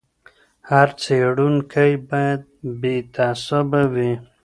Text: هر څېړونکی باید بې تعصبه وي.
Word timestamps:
هر 0.69 0.87
څېړونکی 1.01 1.91
باید 2.09 2.41
بې 2.79 2.95
تعصبه 3.15 3.83
وي. 3.93 4.11